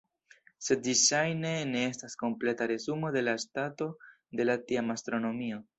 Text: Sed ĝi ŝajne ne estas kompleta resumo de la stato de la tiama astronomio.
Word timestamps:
Sed 0.67 0.79
ĝi 0.87 0.95
ŝajne 1.01 1.51
ne 1.73 1.83
estas 1.89 2.17
kompleta 2.23 2.71
resumo 2.75 3.15
de 3.19 3.27
la 3.29 3.39
stato 3.47 3.93
de 4.41 4.51
la 4.53 4.61
tiama 4.71 5.01
astronomio. 5.01 5.67